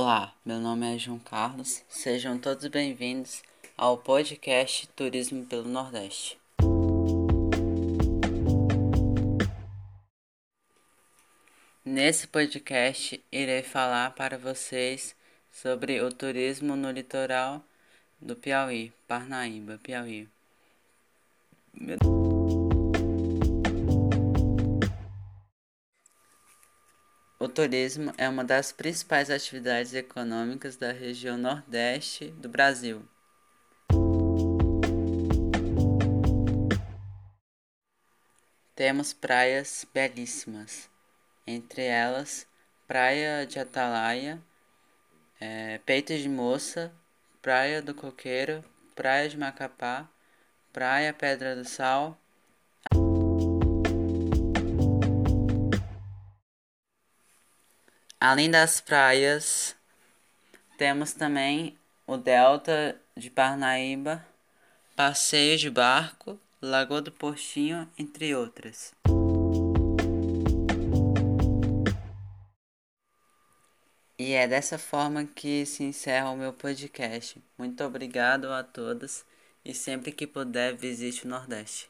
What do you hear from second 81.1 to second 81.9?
o Nordeste.